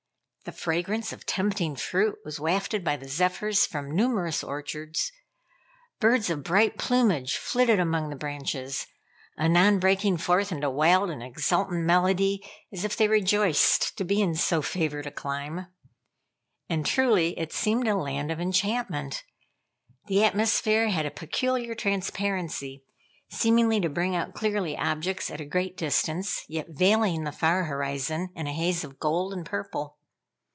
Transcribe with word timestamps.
The 0.43 0.51
fragrance 0.51 1.13
of 1.13 1.27
tempting 1.27 1.75
fruit 1.75 2.17
was 2.25 2.39
wafted 2.39 2.83
by 2.83 2.97
the 2.97 3.07
zephyrs 3.07 3.67
from 3.67 3.95
numerous 3.95 4.43
orchards. 4.43 5.11
Birds 5.99 6.31
of 6.31 6.41
bright 6.43 6.79
plumage 6.79 7.37
flitted 7.37 7.79
among 7.79 8.09
the 8.09 8.15
branches, 8.15 8.87
anon 9.37 9.77
breaking 9.77 10.17
forth 10.17 10.51
into 10.51 10.67
wild 10.67 11.11
and 11.11 11.21
exultant 11.21 11.83
melody, 11.85 12.43
as 12.73 12.83
if 12.83 12.97
they 12.97 13.07
rejoiced 13.07 13.95
to 13.99 14.03
be 14.03 14.19
in 14.19 14.33
so 14.33 14.63
favored 14.63 15.05
a 15.05 15.11
clime. 15.11 15.67
And 16.67 16.87
truly 16.87 17.37
it 17.37 17.53
seemed 17.53 17.87
a 17.87 17.93
land 17.93 18.31
of 18.31 18.41
enchantment. 18.41 19.23
The 20.07 20.23
atmosphere 20.23 20.89
had 20.89 21.05
a 21.05 21.11
peculiar 21.11 21.75
transparency, 21.75 22.83
seemingly 23.29 23.79
to 23.79 23.89
bring 23.89 24.15
out 24.15 24.33
clearly 24.33 24.75
objects 24.75 25.29
at 25.29 25.39
a 25.39 25.45
great 25.45 25.77
distance, 25.77 26.43
yet 26.49 26.65
veiling 26.69 27.25
the 27.25 27.31
far 27.31 27.65
horizon 27.65 28.31
in 28.35 28.47
a 28.47 28.53
haze 28.53 28.83
of 28.83 28.97
gold 28.97 29.33
and 29.33 29.45
purple. 29.45 29.97